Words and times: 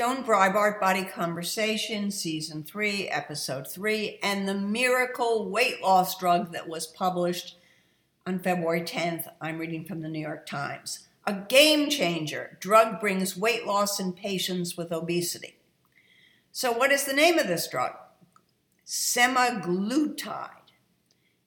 Joan 0.00 0.24
Breibart, 0.24 0.80
Body 0.80 1.04
Conversation, 1.04 2.10
Season 2.10 2.62
3, 2.62 3.08
Episode 3.08 3.70
3, 3.70 4.18
and 4.22 4.48
the 4.48 4.54
miracle 4.54 5.50
weight 5.50 5.82
loss 5.82 6.18
drug 6.18 6.52
that 6.52 6.70
was 6.70 6.86
published 6.86 7.58
on 8.24 8.38
February 8.38 8.80
10th. 8.80 9.30
I'm 9.42 9.58
reading 9.58 9.84
from 9.84 10.00
the 10.00 10.08
New 10.08 10.22
York 10.22 10.46
Times. 10.46 11.00
A 11.26 11.34
game 11.34 11.90
changer. 11.90 12.56
Drug 12.60 12.98
brings 12.98 13.36
weight 13.36 13.66
loss 13.66 14.00
in 14.00 14.14
patients 14.14 14.74
with 14.74 14.90
obesity. 14.90 15.56
So, 16.50 16.72
what 16.72 16.92
is 16.92 17.04
the 17.04 17.12
name 17.12 17.38
of 17.38 17.46
this 17.46 17.68
drug? 17.68 17.92
Semaglutide. 18.86 20.48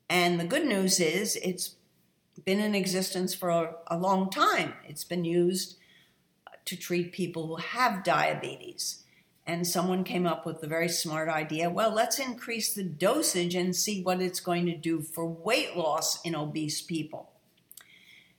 And 0.08 0.40
the 0.40 0.46
good 0.46 0.68
news 0.68 1.00
is 1.00 1.38
it's 1.38 1.78
been 2.46 2.60
in 2.60 2.76
existence 2.76 3.34
for 3.34 3.50
a, 3.50 3.76
a 3.88 3.98
long 3.98 4.30
time. 4.30 4.74
It's 4.88 5.04
been 5.04 5.26
used 5.26 5.78
to 6.66 6.78
treat 6.78 7.12
people 7.12 7.48
who 7.48 7.56
have 7.58 8.04
diabetes. 8.04 9.04
And 9.46 9.68
someone 9.68 10.04
came 10.04 10.26
up 10.26 10.46
with 10.46 10.62
the 10.62 10.68
very 10.68 10.88
smart 10.88 11.28
idea 11.28 11.70
well, 11.70 11.94
let's 11.94 12.20
increase 12.20 12.74
the 12.74 12.84
dosage 12.84 13.56
and 13.56 13.76
see 13.76 14.02
what 14.02 14.22
it's 14.22 14.40
going 14.40 14.66
to 14.68 14.76
do 14.76 15.02
for 15.02 15.26
weight 15.26 15.76
loss 15.76 16.22
in 16.22 16.36
obese 16.36 16.82
people. 16.82 17.30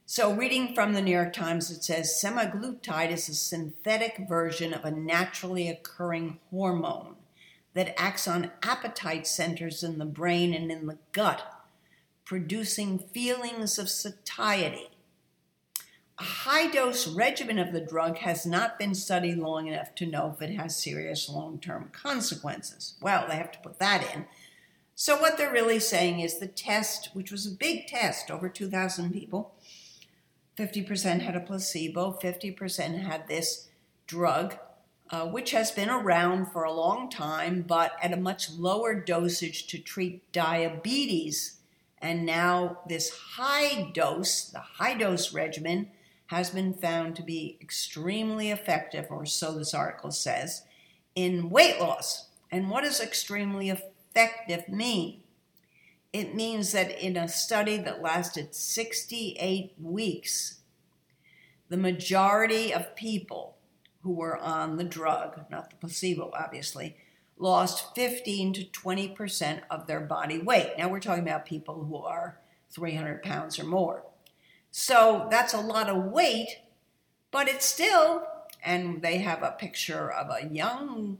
So, 0.06 0.34
reading 0.34 0.74
from 0.74 0.92
the 0.92 1.02
New 1.02 1.10
York 1.10 1.32
Times, 1.32 1.70
it 1.70 1.82
says 1.82 2.20
semaglutide 2.22 3.10
is 3.10 3.28
a 3.28 3.34
synthetic 3.34 4.26
version 4.28 4.74
of 4.74 4.84
a 4.84 4.90
naturally 4.90 5.68
occurring 5.68 6.40
hormone 6.50 7.16
that 7.72 7.98
acts 8.00 8.28
on 8.28 8.50
appetite 8.62 9.26
centers 9.26 9.82
in 9.82 9.98
the 9.98 10.04
brain 10.04 10.54
and 10.54 10.70
in 10.70 10.86
the 10.86 10.98
gut, 11.12 11.64
producing 12.24 12.98
feelings 12.98 13.78
of 13.78 13.90
satiety 13.90 14.93
a 16.18 16.22
high 16.22 16.68
dose 16.68 17.08
regimen 17.08 17.58
of 17.58 17.72
the 17.72 17.80
drug 17.80 18.18
has 18.18 18.46
not 18.46 18.78
been 18.78 18.94
studied 18.94 19.36
long 19.36 19.66
enough 19.66 19.94
to 19.96 20.06
know 20.06 20.32
if 20.34 20.40
it 20.40 20.54
has 20.54 20.76
serious 20.76 21.28
long 21.28 21.58
term 21.58 21.90
consequences. 21.92 22.94
Well, 23.00 23.26
they 23.28 23.36
have 23.36 23.50
to 23.52 23.58
put 23.58 23.80
that 23.80 24.14
in. 24.14 24.26
So, 24.94 25.20
what 25.20 25.36
they're 25.36 25.52
really 25.52 25.80
saying 25.80 26.20
is 26.20 26.38
the 26.38 26.46
test, 26.46 27.10
which 27.14 27.32
was 27.32 27.46
a 27.46 27.50
big 27.50 27.88
test, 27.88 28.30
over 28.30 28.48
2,000 28.48 29.12
people, 29.12 29.54
50% 30.56 31.20
had 31.20 31.34
a 31.34 31.40
placebo, 31.40 32.16
50% 32.22 33.02
had 33.02 33.26
this 33.26 33.68
drug, 34.06 34.56
uh, 35.10 35.26
which 35.26 35.50
has 35.50 35.72
been 35.72 35.90
around 35.90 36.46
for 36.46 36.62
a 36.62 36.72
long 36.72 37.10
time, 37.10 37.62
but 37.66 37.96
at 38.00 38.12
a 38.12 38.16
much 38.16 38.52
lower 38.52 38.94
dosage 38.94 39.66
to 39.66 39.78
treat 39.78 40.30
diabetes. 40.30 41.58
And 41.98 42.24
now, 42.24 42.78
this 42.88 43.10
high 43.10 43.90
dose, 43.92 44.44
the 44.44 44.60
high 44.60 44.94
dose 44.94 45.32
regimen, 45.32 45.88
has 46.26 46.50
been 46.50 46.72
found 46.72 47.16
to 47.16 47.22
be 47.22 47.58
extremely 47.60 48.50
effective, 48.50 49.06
or 49.10 49.26
so 49.26 49.52
this 49.52 49.74
article 49.74 50.10
says, 50.10 50.62
in 51.14 51.50
weight 51.50 51.80
loss. 51.80 52.28
And 52.50 52.70
what 52.70 52.84
does 52.84 53.00
extremely 53.00 53.70
effective 53.70 54.68
mean? 54.68 55.20
It 56.12 56.34
means 56.34 56.72
that 56.72 56.98
in 57.04 57.16
a 57.16 57.28
study 57.28 57.76
that 57.78 58.02
lasted 58.02 58.54
68 58.54 59.74
weeks, 59.80 60.60
the 61.68 61.76
majority 61.76 62.72
of 62.72 62.94
people 62.94 63.56
who 64.02 64.12
were 64.12 64.36
on 64.36 64.76
the 64.76 64.84
drug, 64.84 65.40
not 65.50 65.70
the 65.70 65.76
placebo, 65.76 66.30
obviously, 66.38 66.96
lost 67.36 67.94
15 67.96 68.52
to 68.52 68.64
20% 68.64 69.62
of 69.70 69.86
their 69.86 70.00
body 70.00 70.38
weight. 70.38 70.74
Now 70.78 70.88
we're 70.88 71.00
talking 71.00 71.24
about 71.24 71.46
people 71.46 71.84
who 71.84 71.96
are 71.96 72.38
300 72.70 73.22
pounds 73.22 73.58
or 73.58 73.64
more. 73.64 74.04
So 74.76 75.28
that's 75.30 75.54
a 75.54 75.60
lot 75.60 75.88
of 75.88 76.06
weight, 76.06 76.58
but 77.30 77.46
it's 77.46 77.64
still, 77.64 78.26
and 78.60 79.02
they 79.02 79.18
have 79.18 79.40
a 79.44 79.52
picture 79.52 80.10
of 80.10 80.26
a 80.30 80.52
young, 80.52 81.18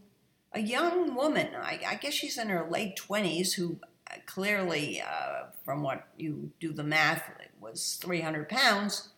a 0.53 0.59
young 0.59 1.15
woman. 1.15 1.51
I, 1.55 1.79
I 1.87 1.95
guess 1.95 2.15
she's 2.15 2.37
in 2.37 2.49
her 2.49 2.67
late 2.69 2.97
twenties, 2.97 3.55
who 3.55 3.79
uh, 4.11 4.17
clearly, 4.27 5.01
uh, 5.01 5.45
from 5.65 5.85
what 5.85 6.09
you 6.19 6.51
do 6.59 6.73
the 6.73 6.83
math, 6.83 7.31
was 7.61 7.97
300 8.03 8.49
pounds. 8.49 9.11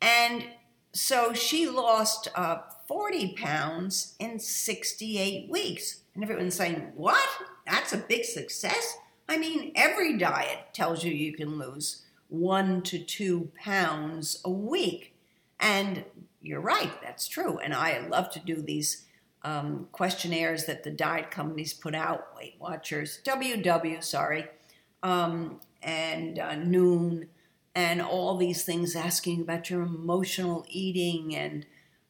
And 0.00 0.44
so 0.92 1.32
she 1.32 1.68
lost 1.68 2.28
uh, 2.36 2.58
40 2.86 3.34
pounds 3.38 4.14
in 4.20 4.38
68 4.38 5.50
weeks. 5.50 6.02
And 6.14 6.22
everyone's 6.22 6.54
saying, 6.54 6.92
What? 6.94 7.28
That's 7.66 7.92
a 7.92 7.98
big 7.98 8.24
success? 8.24 8.98
I 9.28 9.36
mean, 9.36 9.72
every 9.74 10.16
diet 10.16 10.72
tells 10.72 11.02
you 11.02 11.12
you 11.12 11.32
can 11.32 11.58
lose 11.58 12.04
one 12.30 12.82
to 12.82 12.98
two 12.98 13.50
pounds 13.56 14.40
a 14.44 14.50
week. 14.50 15.14
And 15.58 16.04
you're 16.40 16.60
right, 16.60 16.92
that's 17.02 17.28
true. 17.28 17.58
And 17.58 17.74
I 17.74 18.06
love 18.06 18.30
to 18.32 18.40
do 18.40 18.62
these 18.62 19.04
um, 19.42 19.88
questionnaires 19.92 20.64
that 20.66 20.84
the 20.84 20.90
diet 20.90 21.30
companies 21.30 21.72
put 21.72 21.94
out, 21.94 22.34
Weight 22.36 22.56
Watchers, 22.58 23.20
WW, 23.24 24.02
sorry, 24.02 24.46
um, 25.02 25.60
and 25.82 26.38
uh, 26.38 26.52
Noom, 26.52 27.26
and 27.74 28.02
all 28.02 28.36
these 28.36 28.64
things 28.64 28.96
asking 28.96 29.42
about 29.42 29.70
your 29.70 29.82
emotional 29.82 30.66
eating 30.68 31.34
and 31.36 31.66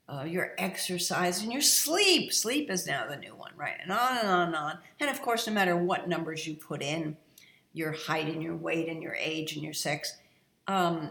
uh, 0.08 0.25
your 0.25 0.52
exercise 0.58 1.42
and 1.42 1.52
your 1.52 1.62
sleep. 1.62 2.32
Sleep 2.32 2.70
is 2.70 2.87
now 2.87 3.06
the 3.06 3.16
new 3.16 3.34
one, 3.37 3.52
right? 3.56 3.76
And 3.81 3.92
on 3.92 4.19
and 4.19 4.28
on 4.28 4.47
and 4.48 4.56
on. 4.56 4.78
And 4.98 5.08
of 5.08 5.22
course, 5.22 5.47
no 5.47 5.52
matter 5.52 5.76
what 5.76 6.08
numbers 6.08 6.47
you 6.47 6.54
put 6.54 6.82
in, 6.82 7.16
your 7.72 7.92
height 7.92 8.26
and 8.26 8.42
your 8.42 8.56
weight 8.56 8.88
and 8.88 9.03
your 9.03 9.14
age 9.14 9.54
and 9.54 9.62
your 9.62 9.72
sex, 9.72 10.16
um, 10.66 11.10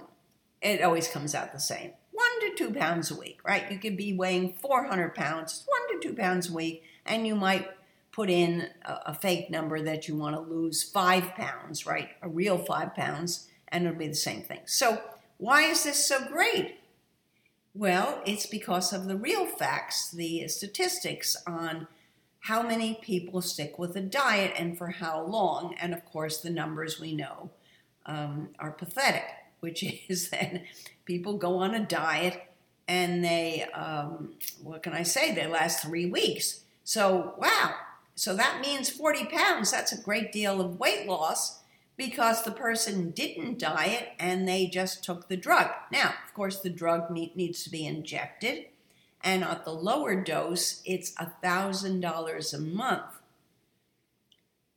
it 0.62 0.82
always 0.82 1.08
comes 1.08 1.34
out 1.34 1.54
the 1.54 1.60
same. 1.60 1.92
One 2.12 2.40
to 2.42 2.56
two 2.56 2.74
pounds 2.74 3.12
a 3.12 3.16
week, 3.16 3.40
right? 3.46 3.72
You 3.72 3.80
could 3.80 3.96
be 3.96 4.14
weighing 4.14 4.54
400 4.54 5.16
pounds, 5.16 5.66
one 5.68 6.02
to 6.02 6.08
two 6.08 6.16
pounds 6.16 6.50
a 6.50 6.54
week, 6.54 6.84
and 7.06 7.26
you 7.26 7.36
might 7.36 7.70
put 8.12 8.30
in 8.30 8.68
a, 8.84 9.00
a 9.08 9.14
fake 9.14 9.50
number 9.50 9.82
that 9.82 10.08
you 10.08 10.16
want 10.16 10.36
to 10.36 10.42
lose 10.42 10.84
five 10.84 11.36
pounds, 11.36 11.86
right? 11.86 12.10
A 12.22 12.28
real 12.28 12.58
five 12.58 12.94
pounds, 12.94 13.48
and 13.70 13.86
it'll 13.86 13.98
be 13.98 14.08
the 14.08 14.14
same 14.14 14.42
thing. 14.42 14.60
So, 14.66 15.02
why 15.38 15.64
is 15.64 15.86
this 15.86 16.06
so 16.06 16.26
great? 16.26 16.80
Well, 17.74 18.22
it's 18.26 18.46
because 18.46 18.92
of 18.92 19.06
the 19.06 19.16
real 19.16 19.46
facts, 19.46 20.12
the 20.12 20.48
statistics 20.50 21.38
on 21.48 21.88
how 22.40 22.64
many 22.64 23.00
people 23.02 23.42
stick 23.42 23.78
with 23.78 23.96
a 23.96 24.02
diet 24.02 24.54
and 24.58 24.78
for 24.78 24.88
how 24.88 25.24
long. 25.26 25.76
And 25.80 25.94
of 25.94 26.06
course, 26.06 26.42
the 26.42 26.50
numbers 26.50 27.00
we 27.00 27.14
know 27.14 27.52
um, 28.06 28.50
are 28.60 28.72
pathetic, 28.72 29.26
which 29.60 29.84
is 30.08 30.30
that 30.30 30.64
people 31.06 31.38
go 31.38 31.58
on 31.58 31.76
a 31.76 31.86
diet 31.86 32.44
and 32.88 33.24
they, 33.24 33.64
um, 33.74 34.34
what 34.64 34.82
can 34.82 34.94
I 34.94 35.04
say, 35.04 35.34
they 35.34 35.46
last 35.46 35.84
three 35.84 36.08
weeks. 36.08 36.62
So, 36.84 37.36
wow. 37.38 37.76
So 38.16 38.36
that 38.36 38.62
means 38.62 38.90
40 38.90 39.26
pounds. 39.26 39.72
That's 39.72 39.92
a 39.92 40.02
great 40.02 40.32
deal 40.32 40.60
of 40.60 40.80
weight 40.80 41.08
loss 41.08 41.60
because 41.98 42.44
the 42.44 42.52
person 42.52 43.12
didn't 43.12 43.60
diet 43.60 44.10
and 44.20 44.48
they 44.48 44.66
just 44.68 45.04
took 45.04 45.28
the 45.28 45.38
drug. 45.38 45.70
Now, 45.92 46.14
of 46.26 46.34
course, 46.34 46.60
the 46.60 46.70
drug 46.70 47.12
needs 47.12 47.64
to 47.64 47.70
be 47.70 47.86
injected 47.86 48.66
and 49.24 49.44
at 49.44 49.66
the 49.66 49.74
lower 49.74 50.16
dose, 50.16 50.82
it's 50.86 51.14
$1,000 51.16 52.54
a 52.54 52.58
month. 52.58 53.20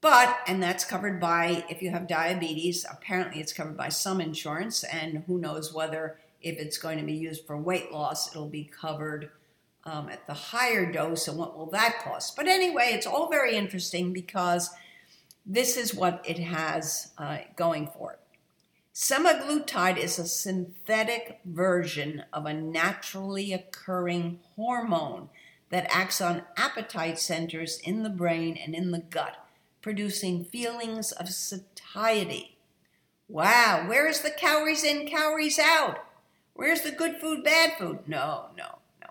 But, 0.01 0.39
and 0.49 0.61
that's 0.61 0.85
covered 0.85 1.21
by, 1.21 1.65
if 1.69 1.81
you 1.81 1.91
have 1.91 2.09
diabetes, 2.09 2.85
apparently 2.91 3.41
it's 3.41 3.53
covered 3.53 3.77
by 3.77 3.89
some 3.89 4.21
insurance, 4.21 4.83
and 4.83 5.23
who 5.27 5.39
knows 5.39 5.73
whether, 5.73 6.19
if 6.41 6.59
it's 6.59 6.77
going 6.77 6.99
to 6.99 7.05
be 7.05 7.13
used 7.13 7.47
for 7.47 7.57
weight 7.57 7.93
loss, 7.93 8.29
it'll 8.29 8.49
be 8.49 8.65
covered 8.65 9.31
um, 9.85 10.09
at 10.09 10.27
the 10.27 10.35
higher 10.35 10.91
dose, 10.91 11.29
and 11.29 11.39
what 11.39 11.57
will 11.57 11.71
that 11.71 12.01
cost? 12.03 12.35
But 12.35 12.49
anyway, 12.49 12.91
it's 12.93 13.07
all 13.07 13.31
very 13.31 13.55
interesting 13.55 14.13
because 14.13 14.71
this 15.47 15.77
is 15.77 15.95
what 15.95 16.25
it 16.27 16.39
has 16.39 17.13
uh, 17.19 17.39
going 17.57 17.87
for 17.87 18.15
it. 18.15 18.19
Semaglutide 18.95 19.97
is 19.97 20.19
a 20.19 20.27
synthetic 20.27 21.41
version 21.47 22.25
of 22.31 22.45
a 22.45 22.53
naturally 22.53 23.53
occurring 23.55 24.41
hormone 24.55 25.31
that 25.71 25.87
acts 25.89 26.21
on 26.21 26.43
appetite 26.59 27.19
centers 27.19 27.79
in 27.79 28.03
the 28.03 28.11
brain 28.11 28.59
and 28.63 28.75
in 28.75 28.91
the 28.91 28.99
gut, 28.99 29.47
producing 29.81 30.45
feelings 30.45 31.11
of 31.13 31.31
satiety. 31.31 32.59
Wow, 33.29 33.87
where's 33.89 34.21
the 34.21 34.31
calories 34.31 34.85
in, 34.85 35.07
calories 35.07 35.59
out? 35.59 36.05
Where's 36.53 36.83
the 36.83 36.91
good 36.91 37.17
food, 37.17 37.43
bad 37.43 37.79
food? 37.79 38.01
No, 38.07 38.49
no, 38.59 38.81
no. 39.01 39.09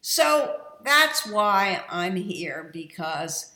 So 0.00 0.62
that's 0.82 1.26
why 1.26 1.84
I'm 1.90 2.16
here 2.16 2.70
because 2.72 3.52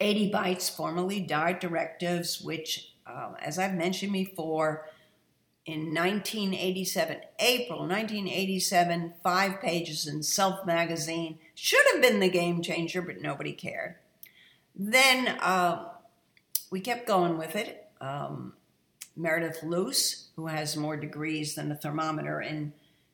80 0.00 0.30
Bites, 0.30 0.70
formerly 0.70 1.20
Diet 1.20 1.60
Directives, 1.60 2.40
which 2.40 2.94
um, 3.08 3.36
as 3.40 3.58
I've 3.58 3.74
mentioned 3.74 4.12
before, 4.12 4.86
in 5.66 5.94
1987, 5.94 7.18
April 7.40 7.80
1987, 7.80 9.14
five 9.22 9.60
pages 9.60 10.06
in 10.06 10.22
Self 10.22 10.64
magazine. 10.64 11.38
Should 11.54 11.84
have 11.92 12.00
been 12.00 12.20
the 12.20 12.30
game 12.30 12.62
changer, 12.62 13.02
but 13.02 13.20
nobody 13.20 13.52
cared. 13.52 13.96
Then 14.74 15.28
uh, 15.40 15.88
we 16.70 16.80
kept 16.80 17.06
going 17.06 17.36
with 17.36 17.54
it. 17.54 17.86
Um, 18.00 18.54
Meredith 19.16 19.62
Luce, 19.62 20.28
who 20.36 20.46
has 20.46 20.76
more 20.76 20.96
degrees 20.96 21.54
than 21.54 21.72
a 21.72 21.76
thermometer 21.76 22.40
in 22.40 22.72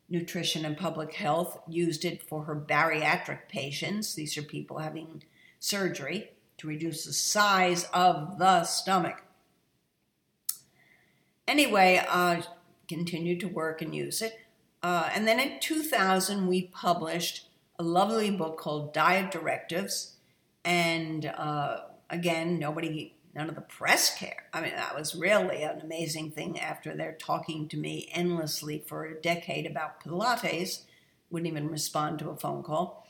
Nutrition 0.08 0.64
and 0.64 0.76
Public 0.76 1.14
Health 1.14 1.58
used 1.67 2.05
it 2.05 2.23
for 2.23 2.44
her 2.44 2.55
bariatric 2.55 3.49
patients. 3.49 4.14
These 4.14 4.37
are 4.37 4.43
people 4.43 4.79
having 4.79 5.23
surgery 5.58 6.31
to 6.58 6.69
reduce 6.69 7.05
the 7.05 7.12
size 7.12 7.88
of 7.93 8.38
the 8.38 8.64
stomach. 8.64 9.23
Anyway, 11.46 12.02
uh, 12.08 12.43
continued 12.88 13.41
to 13.41 13.49
work 13.49 13.82
and 13.82 13.94
use 13.94 14.23
it. 14.23 14.38
Uh, 14.82 15.08
and 15.14 15.26
then 15.26 15.41
in 15.41 15.61
2000, 15.61 16.46
we 16.46 16.62
published 16.62 17.49
a 17.79 17.82
lovely 17.82 18.31
book 18.31 18.58
called 18.58 18.93
Diet 18.93 19.31
Directives. 19.31 20.17
And 20.64 21.26
uh, 21.26 21.81
again, 22.11 22.58
nobody, 22.58 23.14
none 23.35 23.49
of 23.49 23.55
the 23.55 23.61
press 23.62 24.17
care. 24.17 24.44
I 24.52 24.61
mean, 24.61 24.75
that 24.76 24.96
was 24.96 25.14
really 25.14 25.62
an 25.62 25.81
amazing 25.81 26.31
thing 26.32 26.58
after 26.58 26.94
they're 26.94 27.17
talking 27.19 27.69
to 27.69 27.76
me 27.76 28.08
endlessly 28.12 28.82
for 28.87 29.05
a 29.05 29.20
decade 29.20 29.67
about 29.67 30.02
Pilates, 30.02 30.82
wouldn't 31.31 31.50
even 31.50 31.70
respond 31.70 32.19
to 32.20 32.31
a 32.31 32.37
phone 32.37 32.62
call. 32.62 33.06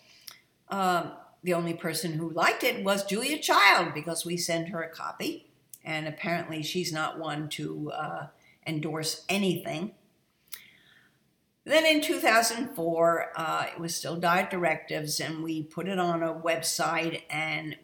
Um, 0.69 1.13
the 1.43 1.55
only 1.55 1.75
person 1.75 2.15
who 2.15 2.31
liked 2.31 2.65
it 2.65 2.83
was 2.83 3.05
Julia 3.05 3.39
Child 3.39 3.95
because 3.95 4.25
we 4.25 4.37
sent 4.37 4.71
her 4.71 4.83
a 4.83 4.89
copy. 4.89 5.51
And 5.85 6.09
apparently, 6.09 6.63
she's 6.63 6.93
not 6.93 7.19
one 7.19 7.49
to 7.51 7.93
uh, 7.93 8.27
endorse 8.67 9.25
anything. 9.29 9.93
Then 11.65 11.87
in 11.87 12.03
2004, 12.03 13.33
uh, 13.37 13.67
it 13.75 13.81
was 13.81 13.95
still 13.95 14.17
diet 14.17 14.51
directives, 14.51 15.19
and 15.19 15.43
we 15.43 15.63
put 15.63 15.89
it 15.89 15.99
on 15.99 16.23
a 16.23 16.35
website 16.35 17.23
and 17.31 17.77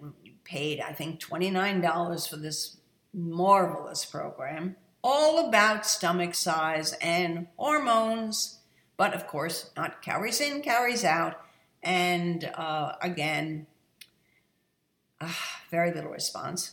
paid, 0.44 0.80
I 0.80 0.92
think, 0.92 1.20
$29 1.20 2.28
for 2.28 2.36
this 2.36 2.76
marvelous 3.14 4.04
program, 4.04 4.76
all 5.02 5.48
about 5.48 5.86
stomach 5.86 6.34
size 6.34 6.92
and 7.00 7.46
hormones, 7.56 8.58
but 8.98 9.14
of 9.14 9.26
course, 9.26 9.70
not 9.76 10.02
calories 10.02 10.40
in, 10.40 10.60
calories 10.60 11.04
out. 11.04 11.40
And 11.82 12.44
uh, 12.54 12.96
again, 13.00 13.66
uh, 15.20 15.32
very 15.70 15.92
little 15.92 16.10
response. 16.10 16.72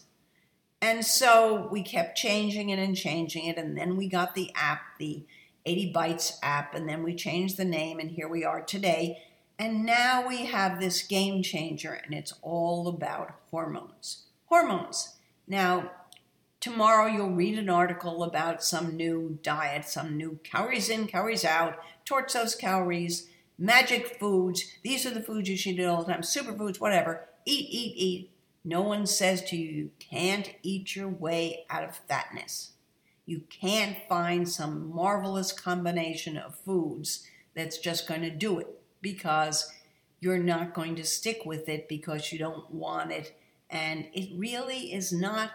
And 0.81 1.03
so 1.03 1.68
we 1.71 1.81
kept 1.81 2.18
changing 2.18 2.69
it 2.69 2.79
and 2.79 2.95
changing 2.95 3.45
it. 3.45 3.57
And 3.57 3.77
then 3.77 3.97
we 3.97 4.07
got 4.07 4.35
the 4.35 4.51
app, 4.56 4.81
the 5.00 5.24
80 5.65 5.91
Bites 5.91 6.39
app, 6.41 6.74
and 6.75 6.88
then 6.88 7.03
we 7.03 7.13
changed 7.13 7.57
the 7.57 7.65
name, 7.65 8.00
and 8.00 8.12
here 8.12 8.27
we 8.27 8.45
are 8.45 8.62
today. 8.62 9.21
And 9.59 9.85
now 9.85 10.25
we 10.25 10.45
have 10.45 10.79
this 10.79 11.01
game 11.01 11.44
changer, 11.44 12.00
and 12.06 12.13
it's 12.13 12.33
all 12.41 12.88
about 12.88 13.33
hormones. 13.51 14.25
Hormones. 14.45 15.15
Now, 15.47 15.91
tomorrow 16.59 17.07
you'll 17.07 17.31
read 17.31 17.57
an 17.57 17.69
article 17.69 18.24
about 18.24 18.63
some 18.63 18.95
new 18.95 19.39
diet, 19.41 19.85
some 19.85 20.15
new 20.15 20.39
calories 20.44 20.89
in, 20.89 21.07
calories 21.07 21.44
out, 21.44 21.79
torch 22.06 22.33
those 22.33 22.56
calories, 22.56 23.27
magic 23.57 24.19
foods. 24.19 24.63
These 24.83 25.06
are 25.06 25.13
the 25.13 25.24
foods 25.24 25.50
you 25.50 25.57
should 25.57 25.79
eat 25.79 25.85
all 25.85 26.03
the 26.03 26.13
time, 26.13 26.21
superfoods, 26.21 26.79
whatever. 26.79 27.27
Eat, 27.45 27.68
eat, 27.69 27.94
eat. 27.97 28.31
No 28.68 28.81
one 28.81 29.06
says 29.06 29.42
to 29.46 29.56
you, 29.56 29.69
you 29.69 29.92
can't 29.98 30.54
eat 30.62 30.94
your 30.94 31.08
way 31.08 31.66
out 31.69 31.86
of 31.86 32.02
fatness. 32.10 32.74
You 33.25 33.44
can't 33.50 33.96
find 34.10 34.48
some 34.48 34.94
marvelous 34.94 35.54
combination 35.54 36.36
of 36.36 36.60
foods 36.60 37.25
that's 37.56 37.78
just 37.78 38.10
going 38.10 38.24
to 38.24 38.30
do 38.30 38.60
it 38.60 38.68
because 39.02 39.72
you're 40.19 40.38
not 40.38 40.74
going 40.74 40.96
to 40.96 41.06
stick 41.06 41.46
with 41.46 41.69
it 41.69 41.88
because 41.88 42.34
you 42.34 42.40
don't 42.40 42.69
want 42.69 43.14
it. 43.14 43.40
And 43.69 44.10
it 44.14 44.38
really 44.38 44.92
is 44.94 45.13
not 45.13 45.52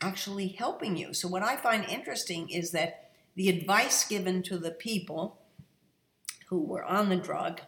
actually 0.00 0.48
helping 0.48 0.96
you. 0.96 1.12
So, 1.12 1.28
what 1.28 1.42
I 1.42 1.56
find 1.56 1.84
interesting 1.84 2.48
is 2.48 2.70
that 2.70 3.10
the 3.34 3.50
advice 3.50 4.08
given 4.08 4.42
to 4.44 4.56
the 4.56 4.70
people 4.70 5.38
who 6.46 6.62
were 6.62 6.84
on 6.84 7.10
the 7.10 7.16
drug 7.16 7.60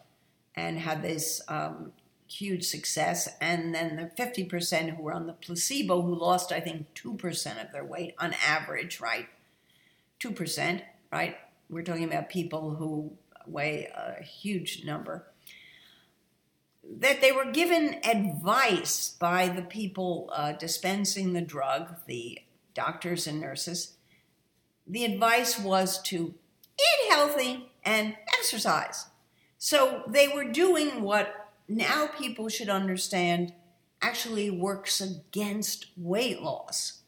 and 0.55 0.79
had 0.79 1.03
this 1.03 1.43
um, 1.49 1.93
huge 2.31 2.65
success. 2.65 3.29
And 3.41 3.75
then 3.75 3.97
the 3.97 4.23
50% 4.23 4.97
who 4.97 5.03
were 5.03 5.13
on 5.13 5.27
the 5.27 5.33
placebo, 5.33 6.03
who 6.03 6.15
lost, 6.15 6.53
I 6.53 6.61
think, 6.61 6.95
2% 6.95 7.65
of 7.65 7.73
their 7.73 7.85
weight 7.85 8.15
on 8.19 8.35
average, 8.47 9.01
right? 9.01 9.27
2%, 10.21 10.83
right? 11.13 11.37
We're 11.69 11.83
talking 11.83 12.05
about 12.05 12.29
people 12.29 12.75
who 12.77 13.13
weigh 13.47 13.91
a 13.95 14.23
huge 14.23 14.85
number. 14.85 15.27
That 16.99 17.21
they 17.21 17.33
were 17.33 17.51
given 17.51 18.01
advice 18.05 19.11
by 19.11 19.49
the 19.49 19.63
people 19.63 20.31
uh, 20.35 20.53
dispensing 20.53 21.33
the 21.33 21.41
drug, 21.41 21.97
the 22.07 22.41
doctors 22.75 23.27
and 23.27 23.41
nurses. 23.41 23.97
The 24.87 25.05
advice 25.05 25.59
was 25.59 26.01
to 26.03 26.35
eat 26.79 27.11
healthy 27.11 27.71
and 27.85 28.17
exercise. 28.39 29.07
So 29.59 30.03
they 30.09 30.27
were 30.29 30.51
doing 30.51 31.03
what 31.03 31.40
now 31.71 32.09
people 32.09 32.49
should 32.49 32.69
understand 32.69 33.55
actually 34.03 34.51
works 34.51 35.01
against 35.01 35.87
weight 35.97 36.43
loss. 36.43 37.03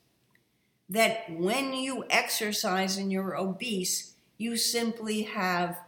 That 0.89 1.25
when 1.31 1.73
you 1.73 2.05
exercise 2.09 2.97
and 2.97 3.11
you're 3.11 3.37
obese, 3.37 4.15
you 4.39 4.57
simply 4.57 5.23
have 5.23 5.81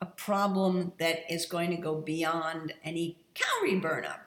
a 0.00 0.06
problem 0.06 0.92
that 0.98 1.30
is 1.30 1.46
going 1.46 1.70
to 1.70 1.76
go 1.76 1.96
beyond 1.96 2.72
any 2.82 3.18
calorie 3.34 3.80
burnup. 3.80 4.20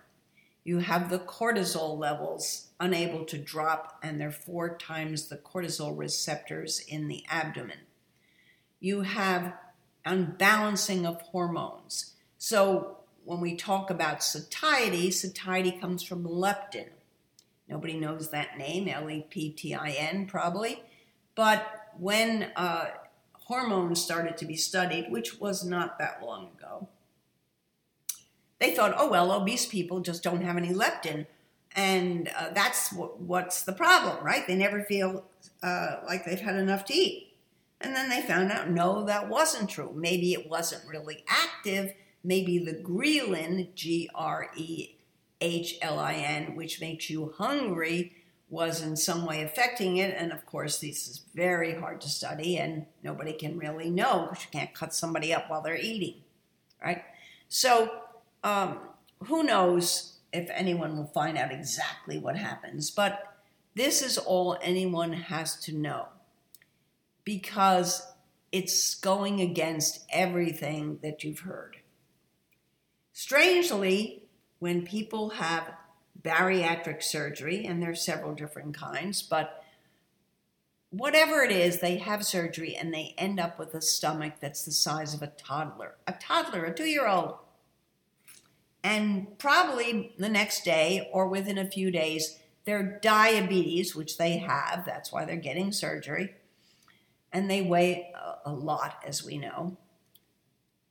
You 0.64 0.80
have 0.80 1.10
the 1.10 1.20
cortisol 1.20 1.98
levels 1.98 2.68
unable 2.80 3.26
to 3.26 3.38
drop, 3.38 4.00
and 4.04 4.20
they're 4.20 4.32
four 4.32 4.78
times 4.78 5.30
the 5.30 5.38
cortisol 5.38 5.98
receptors 5.98 6.80
in 6.80 7.08
the 7.08 7.24
abdomen. 7.30 7.80
You 8.80 9.02
have 9.02 9.54
unbalancing 10.06 11.06
of 11.06 11.22
hormones. 11.22 12.14
So, 12.38 12.95
when 13.26 13.42
we 13.42 13.56
talk 13.56 13.90
about 13.90 14.24
satiety, 14.24 15.12
satiety 15.12 15.72
comes 15.72 16.04
from 16.04 16.24
leptin. 16.24 16.90
Nobody 17.68 17.98
knows 17.98 18.30
that 18.30 18.58
name, 18.58 18.88
L 18.88 19.10
E 19.10 19.26
P 19.30 19.50
T 19.50 19.74
I 19.74 19.90
N, 19.90 20.28
probably. 20.28 20.84
But 21.36 21.66
when 21.98 22.52
uh, 22.56 22.86
hormones 23.34 24.02
started 24.02 24.38
to 24.38 24.46
be 24.46 24.56
studied, 24.56 25.12
which 25.12 25.40
was 25.40 25.66
not 25.66 25.98
that 26.00 26.22
long 26.24 26.50
ago, 26.58 26.88
they 28.60 28.74
thought, 28.74 28.94
oh, 28.96 29.10
well, 29.10 29.32
obese 29.32 29.66
people 29.66 30.00
just 30.00 30.24
don't 30.24 30.44
have 30.44 30.58
any 30.58 30.74
leptin. 30.74 31.26
And 31.76 32.30
uh, 32.38 32.52
that's 32.54 32.92
w- 32.92 33.12
what's 33.18 33.64
the 33.64 33.74
problem, 33.74 34.24
right? 34.24 34.48
They 34.48 34.56
never 34.56 34.84
feel 34.84 35.26
uh, 35.62 35.98
like 36.06 36.24
they've 36.24 36.40
had 36.40 36.56
enough 36.56 36.86
to 36.86 36.94
eat. 36.94 37.34
And 37.82 37.94
then 37.94 38.10
they 38.10 38.22
found 38.22 38.52
out, 38.52 38.70
no, 38.70 39.04
that 39.06 39.28
wasn't 39.28 39.70
true. 39.70 39.92
Maybe 39.94 40.32
it 40.32 40.50
wasn't 40.50 40.88
really 40.88 41.26
active 41.28 41.94
maybe 42.26 42.58
the 42.58 42.74
ghrelin, 42.74 43.74
G 43.76 44.10
R 44.14 44.50
E 44.58 44.96
H 45.40 45.78
L 45.82 46.00
I 46.00 46.14
N, 46.14 46.56
which 46.56 46.82
makes 46.82 47.10
you 47.10 47.34
hungry, 47.38 48.16
was 48.50 48.82
in 48.82 48.96
some 48.96 49.26
way 49.26 49.44
affecting 49.44 49.98
it. 49.98 50.16
And 50.18 50.32
of 50.32 50.46
course, 50.46 50.80
this 50.80 51.08
is 51.08 51.22
very 51.34 51.76
hard 51.76 52.02
to 52.02 52.10
study, 52.10 52.58
and 52.58 52.88
nobody 53.04 53.34
can 53.34 53.58
really 53.58 53.90
know 53.90 54.28
because 54.30 54.44
you 54.46 54.52
can't 54.52 54.74
cut 54.74 54.94
somebody 54.94 55.34
up 55.34 55.50
while 55.50 55.62
they're 55.62 55.78
eating, 55.78 56.22
right? 56.84 57.04
So, 57.48 57.92
um, 58.44 58.80
who 59.24 59.44
knows 59.44 60.20
if 60.34 60.50
anyone 60.52 60.98
will 60.98 61.06
find 61.06 61.38
out 61.38 61.52
exactly 61.52 62.18
what 62.18 62.36
happens, 62.36 62.92
but 62.92 63.38
this 63.76 64.02
is 64.02 64.18
all 64.18 64.58
anyone 64.62 65.14
has 65.14 65.56
to 65.62 65.74
know 65.74 66.08
because 67.24 68.02
it's 68.52 68.96
going 68.96 69.42
against 69.42 70.06
everything 70.12 71.00
that 71.02 71.24
you've 71.24 71.40
heard. 71.40 71.78
Strangely, 73.18 74.24
when 74.60 74.86
people 74.86 75.30
have 75.30 75.72
bariatric 76.22 77.02
surgery, 77.02 77.66
and 77.66 77.82
there's 77.82 78.04
several 78.04 78.36
different 78.36 78.76
kinds, 78.76 79.24
but 79.24 79.64
whatever 80.90 81.42
it 81.42 81.50
is, 81.50 81.80
they 81.80 81.96
have 81.96 82.26
surgery 82.26 82.76
and 82.76 82.94
they 82.94 83.16
end 83.18 83.40
up 83.40 83.58
with 83.58 83.74
a 83.74 83.82
stomach 83.82 84.34
that's 84.42 84.66
the 84.66 84.72
size 84.74 85.14
of 85.14 85.22
a 85.22 85.28
toddler. 85.28 85.96
A 86.06 86.12
toddler, 86.12 86.66
a 86.66 86.74
two 86.74 86.84
year 86.84 87.08
old. 87.08 87.36
And 88.84 89.40
probably 89.40 90.14
the 90.20 90.28
next 90.28 90.66
day 90.66 91.10
or 91.14 91.30
within 91.30 91.58
a 91.58 91.72
few 91.72 91.92
days, 91.92 92.38
their 92.66 93.00
diabetes, 93.02 93.96
which 93.96 94.18
they 94.18 94.40
have, 94.40 94.84
that's 94.86 95.14
why 95.14 95.24
they're 95.24 95.38
getting 95.38 95.72
surgery, 95.72 96.36
and 97.32 97.50
they 97.50 97.62
weigh 97.62 98.12
a 98.44 98.52
lot, 98.52 99.02
as 99.08 99.24
we 99.24 99.38
know, 99.38 99.78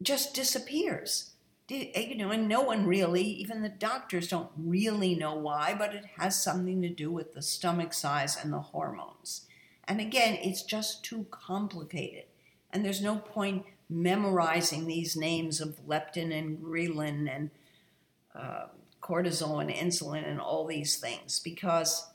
just 0.01 0.33
disappears 0.33 1.34
you 1.69 2.17
know, 2.17 2.31
and 2.31 2.47
no 2.49 2.61
one 2.61 2.87
really, 2.87 3.23
even 3.23 3.63
the 3.63 3.69
doctors 3.69 4.29
don't 4.29 4.51
really 4.57 5.15
know 5.15 5.35
why, 5.35 5.75
but 5.79 5.95
it 5.95 6.05
has 6.19 6.43
something 6.43 6.83
to 6.83 6.91
do 6.91 7.11
with 7.11 7.33
the 7.33 7.43
stomach 7.43 7.95
size 7.95 8.37
and 8.37 8.53
the 8.53 8.61
hormones. 8.61 9.47
And 9.85 10.01
again, 10.01 10.39
it's 10.43 10.63
just 10.63 11.05
too 11.05 11.27
complicated. 11.31 12.25
And 12.71 12.85
there's 12.85 13.03
no 13.03 13.17
point 13.17 13.65
memorizing 13.89 14.87
these 14.87 15.17
names 15.17 15.61
of 15.61 15.81
leptin 15.87 16.37
and 16.37 16.59
ghrelin 16.59 17.35
and 17.35 17.51
uh, 18.35 18.67
cortisol 19.03 19.61
and 19.61 19.71
insulin 19.71 20.27
and 20.29 20.41
all 20.41 20.67
these 20.67 20.97
things 20.97 21.39
because 21.41 22.11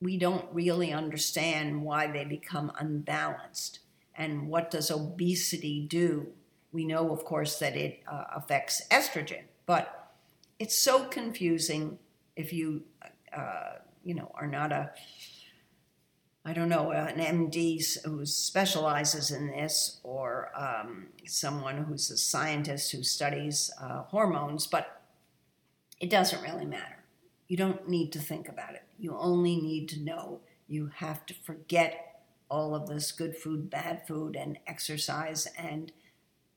we 0.00 0.16
don't 0.16 0.46
really 0.52 0.92
understand 0.92 1.82
why 1.82 2.06
they 2.06 2.24
become 2.24 2.72
unbalanced 2.78 3.80
and 4.14 4.48
what 4.48 4.70
does 4.70 4.90
obesity 4.90 5.86
do 5.86 6.32
we 6.72 6.84
know, 6.84 7.10
of 7.10 7.24
course, 7.24 7.58
that 7.58 7.76
it 7.76 8.02
uh, 8.10 8.24
affects 8.36 8.82
estrogen, 8.90 9.42
but 9.66 10.12
it's 10.58 10.76
so 10.76 11.04
confusing 11.04 11.98
if 12.36 12.52
you, 12.52 12.82
uh, 13.36 13.78
you 14.04 14.14
know, 14.14 14.30
are 14.34 14.46
not 14.46 14.72
a, 14.72 14.90
I 16.44 16.52
don't 16.52 16.68
know, 16.68 16.92
an 16.92 17.18
MD 17.18 18.04
who 18.04 18.24
specializes 18.24 19.30
in 19.30 19.48
this 19.48 20.00
or 20.02 20.50
um, 20.56 21.08
someone 21.26 21.84
who's 21.84 22.10
a 22.10 22.16
scientist 22.16 22.92
who 22.92 23.02
studies 23.02 23.70
uh, 23.80 24.02
hormones, 24.04 24.66
but 24.66 25.02
it 26.00 26.08
doesn't 26.08 26.42
really 26.42 26.66
matter. 26.66 27.04
You 27.48 27.56
don't 27.56 27.88
need 27.88 28.12
to 28.12 28.20
think 28.20 28.48
about 28.48 28.74
it. 28.74 28.84
You 28.98 29.16
only 29.18 29.56
need 29.56 29.88
to 29.90 30.00
know 30.00 30.40
you 30.68 30.90
have 30.96 31.26
to 31.26 31.34
forget 31.34 32.22
all 32.48 32.74
of 32.74 32.88
this 32.88 33.12
good 33.12 33.36
food, 33.36 33.70
bad 33.70 34.06
food, 34.06 34.36
and 34.36 34.58
exercise 34.66 35.46
and 35.58 35.92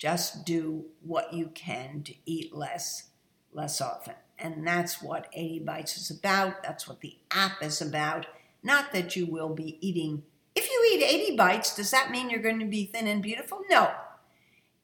just 0.04 0.46
do 0.46 0.84
what 1.02 1.34
you 1.34 1.50
can 1.56 2.04
to 2.04 2.14
eat 2.26 2.54
less, 2.54 3.12
less 3.54 3.80
often. 3.80 4.16
And 4.38 4.68
that's 4.68 5.02
what 5.02 5.30
80 5.32 5.60
Bites 5.60 5.96
is 5.96 6.12
about. 6.12 6.62
That's 6.62 6.90
what 6.90 7.00
the 7.00 7.16
app 7.32 7.64
is 7.64 7.82
about. 7.82 8.26
Not 8.62 8.92
that 8.92 9.16
you 9.16 9.26
will 9.26 9.56
be 9.56 9.78
eating. 9.80 10.24
If 10.56 10.70
you 10.70 10.92
eat 10.94 11.06
80 11.30 11.38
bites, 11.38 11.74
does 11.74 11.90
that 11.92 12.12
mean 12.12 12.30
you're 12.30 12.42
going 12.42 12.60
to 12.60 12.66
be 12.66 12.86
thin 12.86 13.08
and 13.08 13.24
beautiful? 13.24 13.62
No. 13.70 13.94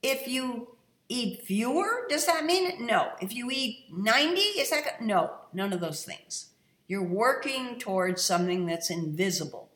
If 0.01 0.25
you 0.25 0.69
eat 1.09 1.43
fewer, 1.43 2.05
does 2.07 2.25
that 2.25 2.45
mean 2.45 2.65
it? 2.65 2.79
No. 2.79 3.09
If 3.21 3.35
you 3.35 3.49
eat 3.51 3.87
90, 3.91 4.39
is 4.39 4.69
that 4.69 5.01
no? 5.01 5.31
None 5.51 5.73
of 5.73 5.81
those 5.81 6.05
things. 6.05 6.51
You're 6.87 7.03
working 7.03 7.77
towards 7.77 8.23
something 8.23 8.65
that's 8.65 8.89
invisible, 8.89 9.69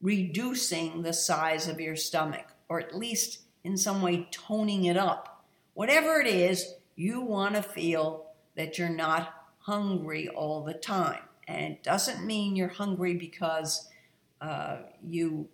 reducing 0.00 1.02
the 1.02 1.12
size 1.12 1.68
of 1.68 1.80
your 1.80 1.94
stomach, 1.94 2.46
or 2.68 2.80
at 2.80 2.98
least 2.98 3.41
in 3.64 3.76
some 3.76 4.02
way 4.02 4.28
toning 4.30 4.84
it 4.84 4.96
up. 4.96 5.44
Whatever 5.74 6.20
it 6.20 6.26
is, 6.26 6.74
you 6.96 7.20
want 7.20 7.54
to 7.54 7.62
feel 7.62 8.26
that 8.56 8.78
you're 8.78 8.88
not 8.88 9.34
hungry 9.60 10.28
all 10.28 10.62
the 10.62 10.74
time. 10.74 11.22
And 11.48 11.72
it 11.72 11.82
doesn't 11.82 12.26
mean 12.26 12.56
you're 12.56 12.68
hungry 12.68 13.14
because 13.14 13.88
uh, 14.40 14.78
you, 15.02 15.48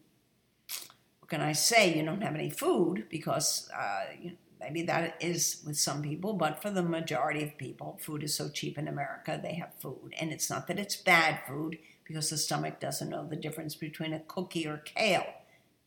what 1.21 1.29
can 1.29 1.41
I 1.41 1.53
say, 1.53 1.95
you 1.95 2.05
don't 2.05 2.23
have 2.23 2.35
any 2.35 2.50
food, 2.50 3.07
because 3.09 3.71
uh, 3.79 4.05
you, 4.21 4.33
maybe 4.61 4.83
that 4.83 5.17
is 5.21 5.62
with 5.67 5.79
some 5.79 6.03
people, 6.03 6.33
but 6.33 6.61
for 6.61 6.71
the 6.71 6.83
majority 6.83 7.45
of 7.45 7.57
people, 7.59 7.99
food 8.03 8.23
is 8.23 8.35
so 8.35 8.49
cheap 8.49 8.79
in 8.79 8.88
America, 8.88 9.38
they 9.41 9.55
have 9.55 9.75
food. 9.79 10.15
And 10.19 10.33
it's 10.33 10.50
not 10.50 10.67
that 10.67 10.79
it's 10.79 10.97
bad 10.97 11.41
food, 11.47 11.79
because 12.05 12.31
the 12.31 12.38
stomach 12.38 12.81
doesn't 12.81 13.11
know 13.11 13.27
the 13.27 13.37
difference 13.37 13.75
between 13.75 14.15
a 14.15 14.21
cookie 14.21 14.67
or 14.67 14.79
kale 14.79 15.27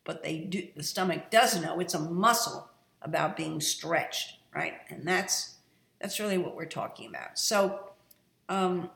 but 0.04 0.24
they 0.24 0.40
do 0.40 0.68
the 0.76 0.84
stomach 0.84 1.30
does 1.30 1.62
know 1.62 1.80
it's 1.80 1.94
a 1.94 2.00
muscle 2.00 2.70
about 3.02 3.38
being 3.38 3.60
stretched 3.62 4.38
right? 4.54 4.74
And 4.90 5.08
that's 5.08 5.56
that's 6.00 6.20
really 6.20 6.38
what 6.38 6.56
we're 6.56 6.66
talking 6.66 7.10
about. 7.10 7.38
So 7.38 7.92
um, 8.50 8.90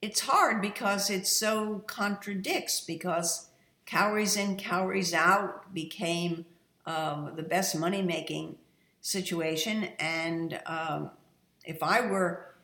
it's 0.00 0.20
hard 0.20 0.62
because 0.62 1.10
it 1.10 1.26
so 1.26 1.82
contradicts 1.86 2.80
because 2.80 3.48
calories 3.86 4.36
in 4.36 4.56
calories 4.56 5.12
out 5.12 5.74
became 5.74 6.46
um, 6.86 7.32
the 7.34 7.42
best 7.42 7.76
money 7.76 8.02
making 8.02 8.56
situation. 9.00 9.88
And 9.98 10.60
um, 10.66 11.10
if 11.64 11.82
i 11.82 12.00
were 12.00 12.54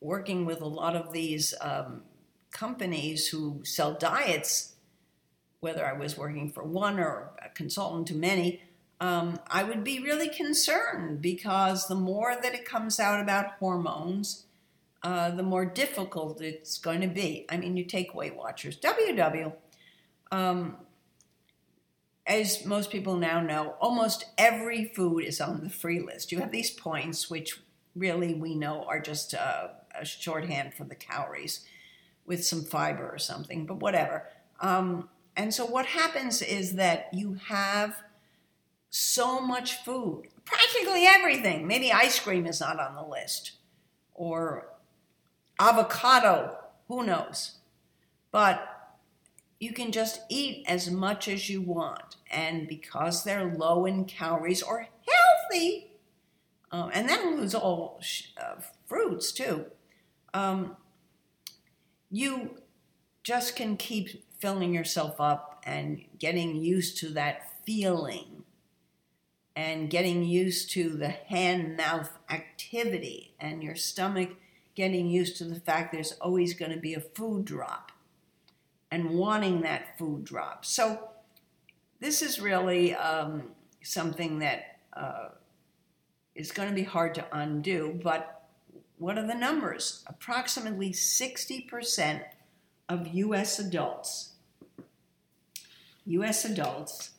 working 0.00 0.44
with 0.44 0.60
a 0.60 0.66
lot 0.66 0.94
of 0.94 1.12
these 1.12 1.54
um, 1.60 2.02
companies 2.52 3.28
who 3.28 3.60
sell 3.64 3.94
diets 3.94 4.73
whether 5.64 5.84
I 5.84 5.94
was 5.94 6.18
working 6.18 6.50
for 6.52 6.62
one 6.62 7.00
or 7.00 7.30
a 7.44 7.48
consultant 7.48 8.06
to 8.08 8.14
many, 8.14 8.60
um, 9.00 9.40
I 9.48 9.64
would 9.64 9.82
be 9.82 9.98
really 9.98 10.28
concerned 10.28 11.22
because 11.22 11.88
the 11.88 11.94
more 11.94 12.36
that 12.40 12.54
it 12.54 12.66
comes 12.66 13.00
out 13.00 13.18
about 13.18 13.54
hormones, 13.58 14.44
uh, 15.02 15.30
the 15.30 15.42
more 15.42 15.64
difficult 15.64 16.42
it's 16.42 16.78
going 16.78 17.00
to 17.00 17.08
be. 17.08 17.46
I 17.48 17.56
mean, 17.56 17.78
you 17.78 17.84
take 17.84 18.14
Weight 18.14 18.36
Watchers, 18.36 18.78
WW. 18.78 19.54
Um, 20.30 20.76
as 22.26 22.64
most 22.66 22.90
people 22.90 23.16
now 23.16 23.40
know, 23.40 23.74
almost 23.80 24.26
every 24.36 24.84
food 24.84 25.24
is 25.24 25.40
on 25.40 25.62
the 25.62 25.70
free 25.70 26.00
list. 26.00 26.30
You 26.30 26.40
have 26.40 26.52
these 26.52 26.70
points, 26.70 27.30
which 27.30 27.58
really 27.96 28.34
we 28.34 28.54
know 28.54 28.84
are 28.84 29.00
just 29.00 29.34
uh, 29.34 29.68
a 29.98 30.04
shorthand 30.04 30.74
for 30.74 30.84
the 30.84 30.94
calories 30.94 31.64
with 32.26 32.44
some 32.44 32.64
fiber 32.64 33.08
or 33.08 33.18
something, 33.18 33.64
but 33.66 33.80
whatever. 33.80 34.28
Um, 34.60 35.08
and 35.36 35.52
so 35.52 35.66
what 35.66 35.86
happens 35.86 36.42
is 36.42 36.74
that 36.74 37.08
you 37.12 37.34
have 37.48 38.02
so 38.90 39.40
much 39.40 39.82
food, 39.82 40.28
practically 40.44 41.04
everything. 41.06 41.66
Maybe 41.66 41.92
ice 41.92 42.20
cream 42.20 42.46
is 42.46 42.60
not 42.60 42.78
on 42.78 42.94
the 42.94 43.02
list 43.02 43.52
or 44.14 44.68
avocado, 45.58 46.56
who 46.86 47.04
knows. 47.04 47.58
But 48.30 48.68
you 49.58 49.72
can 49.72 49.90
just 49.90 50.20
eat 50.28 50.64
as 50.68 50.90
much 50.90 51.26
as 51.26 51.48
you 51.48 51.60
want. 51.60 52.16
And 52.30 52.68
because 52.68 53.24
they're 53.24 53.54
low 53.54 53.86
in 53.86 54.04
calories 54.04 54.62
or 54.62 54.88
healthy, 55.06 55.90
um, 56.70 56.90
and 56.92 57.08
that 57.08 57.24
includes 57.24 57.54
all 57.54 58.00
uh, 58.40 58.60
fruits 58.86 59.32
too, 59.32 59.66
um, 60.32 60.76
you 62.10 62.58
just 63.24 63.56
can 63.56 63.76
keep 63.76 64.24
filling 64.44 64.74
yourself 64.74 65.22
up 65.22 65.62
and 65.64 66.04
getting 66.18 66.54
used 66.54 66.98
to 66.98 67.08
that 67.08 67.50
feeling 67.64 68.44
and 69.56 69.88
getting 69.88 70.22
used 70.22 70.70
to 70.70 70.90
the 70.90 71.08
hand 71.08 71.74
mouth 71.78 72.10
activity 72.28 73.34
and 73.40 73.62
your 73.62 73.74
stomach 73.74 74.28
getting 74.74 75.08
used 75.08 75.38
to 75.38 75.44
the 75.44 75.58
fact 75.58 75.94
there's 75.94 76.12
always 76.20 76.52
going 76.52 76.70
to 76.70 76.76
be 76.76 76.92
a 76.92 77.00
food 77.00 77.46
drop 77.46 77.90
and 78.90 79.08
wanting 79.08 79.62
that 79.62 79.96
food 79.96 80.26
drop. 80.26 80.62
So, 80.66 81.08
this 82.00 82.20
is 82.20 82.38
really 82.38 82.94
um, 82.94 83.44
something 83.82 84.40
that 84.40 84.76
uh, 84.92 85.28
is 86.34 86.52
going 86.52 86.68
to 86.68 86.74
be 86.74 86.82
hard 86.82 87.14
to 87.14 87.24
undo, 87.32 87.98
but 88.04 88.42
what 88.98 89.16
are 89.16 89.26
the 89.26 89.34
numbers? 89.34 90.04
Approximately 90.06 90.90
60% 90.90 92.24
of 92.90 93.08
US 93.08 93.58
adults 93.58 94.33
U.S. 96.06 96.44
adults 96.44 97.10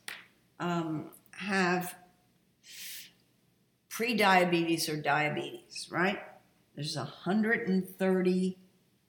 um, 0.60 1.10
have 1.32 1.94
pre-diabetes 3.88 4.88
or 4.88 4.96
diabetes, 4.96 5.88
right? 5.90 6.18
There's 6.74 6.96
130, 6.96 8.58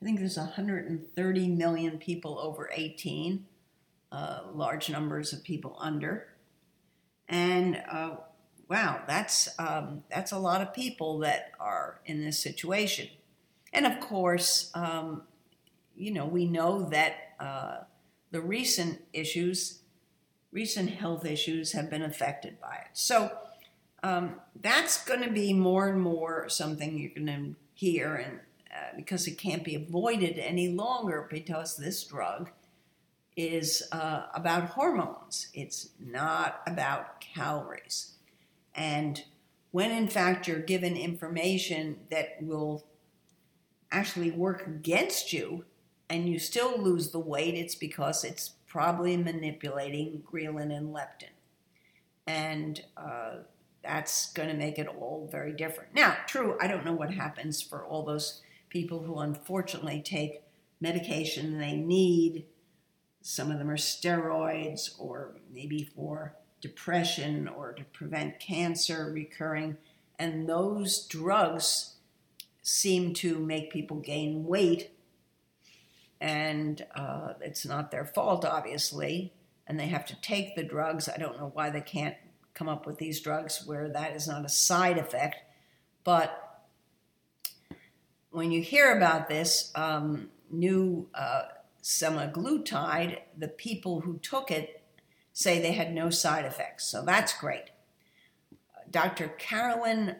I 0.01 0.05
think 0.05 0.19
there's 0.19 0.37
130 0.37 1.47
million 1.49 1.97
people 1.97 2.39
over 2.39 2.69
18, 2.73 3.45
uh, 4.11 4.39
large 4.53 4.89
numbers 4.89 5.33
of 5.33 5.43
people 5.43 5.75
under, 5.79 6.29
and 7.27 7.81
uh, 7.91 8.15
wow, 8.69 9.01
that's 9.07 9.49
um, 9.59 10.03
that's 10.09 10.31
a 10.31 10.37
lot 10.37 10.61
of 10.61 10.73
people 10.73 11.19
that 11.19 11.51
are 11.59 11.99
in 12.05 12.23
this 12.23 12.39
situation. 12.39 13.09
And 13.73 13.85
of 13.85 13.99
course, 13.99 14.71
um, 14.73 15.23
you 15.95 16.11
know, 16.11 16.25
we 16.25 16.45
know 16.45 16.83
that 16.89 17.33
uh, 17.39 17.79
the 18.31 18.41
recent 18.41 19.01
issues, 19.13 19.81
recent 20.51 20.89
health 20.89 21.25
issues 21.25 21.71
have 21.71 21.89
been 21.89 22.03
affected 22.03 22.59
by 22.59 22.75
it. 22.75 22.91
So 22.93 23.31
um, 24.03 24.35
that's 24.59 25.03
going 25.03 25.23
to 25.23 25.31
be 25.31 25.53
more 25.53 25.87
and 25.87 26.01
more 26.01 26.49
something 26.49 26.97
you're 26.97 27.25
going 27.25 27.27
to 27.27 27.55
hear, 27.73 28.15
and 28.15 28.39
uh, 28.73 28.95
because 28.95 29.27
it 29.27 29.37
can't 29.37 29.63
be 29.63 29.75
avoided 29.75 30.37
any 30.37 30.69
longer, 30.69 31.27
because 31.29 31.77
this 31.77 32.03
drug 32.03 32.51
is 33.35 33.83
uh, 33.91 34.23
about 34.33 34.69
hormones. 34.69 35.47
It's 35.53 35.89
not 35.99 36.61
about 36.65 37.21
calories. 37.21 38.13
And 38.73 39.23
when 39.71 39.91
in 39.91 40.07
fact 40.07 40.47
you're 40.47 40.59
given 40.59 40.97
information 40.97 41.99
that 42.09 42.37
will 42.41 42.85
actually 43.91 44.31
work 44.31 44.65
against 44.65 45.33
you, 45.33 45.65
and 46.09 46.29
you 46.29 46.39
still 46.39 46.77
lose 46.81 47.11
the 47.11 47.19
weight, 47.19 47.55
it's 47.55 47.75
because 47.75 48.23
it's 48.23 48.49
probably 48.67 49.17
manipulating 49.17 50.23
ghrelin 50.31 50.75
and 50.75 50.93
leptin. 50.93 51.33
And 52.25 52.81
uh, 52.95 53.37
that's 53.83 54.31
going 54.33 54.49
to 54.49 54.55
make 54.55 54.77
it 54.77 54.87
all 54.87 55.27
very 55.31 55.53
different. 55.53 55.93
Now, 55.93 56.17
true, 56.27 56.57
I 56.61 56.67
don't 56.67 56.85
know 56.85 56.93
what 56.93 57.13
happens 57.13 57.61
for 57.61 57.85
all 57.85 58.03
those 58.03 58.41
people 58.69 59.03
who 59.03 59.19
unfortunately 59.19 60.01
take 60.03 60.41
medication 60.79 61.57
they 61.57 61.75
need. 61.75 62.45
Some 63.21 63.51
of 63.51 63.59
them 63.59 63.69
are 63.69 63.77
steroids, 63.77 64.91
or 64.99 65.35
maybe 65.53 65.89
for 65.95 66.35
depression 66.61 67.47
or 67.47 67.73
to 67.73 67.83
prevent 67.85 68.39
cancer 68.39 69.11
recurring. 69.13 69.77
And 70.19 70.47
those 70.47 71.05
drugs 71.05 71.95
seem 72.61 73.13
to 73.15 73.39
make 73.39 73.71
people 73.71 73.97
gain 73.97 74.45
weight 74.45 74.91
and 76.19 76.85
uh, 76.95 77.33
it's 77.41 77.65
not 77.65 77.91
their 77.91 78.05
fault, 78.05 78.45
obviously, 78.45 79.33
and 79.67 79.79
they 79.79 79.87
have 79.87 80.05
to 80.07 80.21
take 80.21 80.55
the 80.55 80.63
drugs. 80.63 81.09
I 81.09 81.17
don't 81.17 81.37
know 81.37 81.51
why 81.53 81.69
they 81.69 81.81
can't 81.81 82.15
come 82.53 82.67
up 82.67 82.85
with 82.85 82.97
these 82.97 83.21
drugs 83.21 83.63
where 83.65 83.89
that 83.89 84.15
is 84.15 84.27
not 84.27 84.45
a 84.45 84.49
side 84.49 84.97
effect. 84.97 85.37
But 86.03 86.65
when 88.31 88.51
you 88.51 88.61
hear 88.61 88.95
about 88.95 89.27
this 89.27 89.71
um, 89.75 90.29
new 90.49 91.07
uh, 91.13 91.43
semaglutide, 91.83 93.19
the 93.37 93.47
people 93.47 94.01
who 94.01 94.17
took 94.17 94.49
it 94.49 94.81
say 95.33 95.61
they 95.61 95.73
had 95.73 95.93
no 95.93 96.09
side 96.09 96.45
effects. 96.45 96.85
So 96.85 97.03
that's 97.03 97.37
great. 97.37 97.65
Dr. 98.89 99.27
Carolyn 99.27 100.15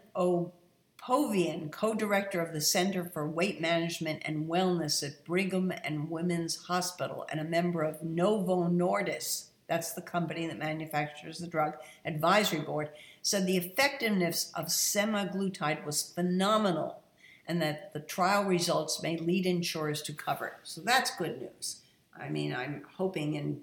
Apovian, 1.07 1.71
co 1.71 1.93
director 1.93 2.41
of 2.41 2.53
the 2.53 2.59
Center 2.59 3.05
for 3.05 3.29
Weight 3.29 3.61
Management 3.61 4.23
and 4.25 4.49
Wellness 4.49 5.01
at 5.03 5.23
Brigham 5.23 5.71
and 5.83 6.09
Women's 6.09 6.65
Hospital, 6.65 7.25
and 7.29 7.39
a 7.39 7.45
member 7.45 7.81
of 7.81 8.03
Novo 8.03 8.67
Nordisk, 8.67 9.45
that's 9.67 9.93
the 9.93 10.01
company 10.01 10.47
that 10.47 10.57
manufactures 10.57 11.39
the 11.39 11.47
drug, 11.47 11.75
advisory 12.03 12.59
board, 12.59 12.89
said 13.21 13.45
the 13.45 13.57
effectiveness 13.57 14.51
of 14.55 14.65
semaglutide 14.65 15.85
was 15.85 16.11
phenomenal 16.13 17.01
and 17.47 17.61
that 17.61 17.93
the 17.93 17.99
trial 18.01 18.43
results 18.43 19.01
may 19.01 19.17
lead 19.17 19.45
insurers 19.45 20.01
to 20.01 20.13
cover 20.13 20.47
it. 20.47 20.53
So 20.63 20.81
that's 20.81 21.15
good 21.15 21.41
news. 21.41 21.83
I 22.19 22.27
mean, 22.29 22.53
I'm 22.53 22.83
hoping 22.97 23.61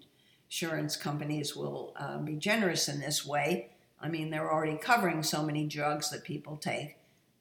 insurance 0.51 0.97
companies 0.97 1.55
will 1.55 1.93
uh, 1.97 2.19
be 2.19 2.37
generous 2.37 2.89
in 2.89 3.01
this 3.01 3.27
way 3.27 3.69
I 4.05 4.09
mean, 4.09 4.29
they're 4.29 4.53
already 4.53 4.77
covering 4.77 5.23
so 5.23 5.43
many 5.43 5.67
drugs 5.67 6.11
that 6.11 6.25
people 6.25 6.59
take, 6.59 6.97